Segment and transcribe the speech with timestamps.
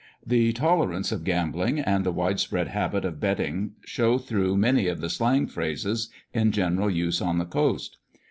[0.25, 4.99] The tolerance of gambling and the wide spread habit of betting show through many of
[4.99, 7.97] the slang phrases in general use on the coast.